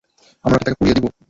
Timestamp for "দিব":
0.97-1.05